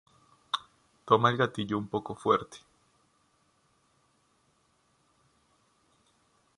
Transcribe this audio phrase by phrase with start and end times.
[1.05, 2.57] Tome el gatillo un poco fuerte.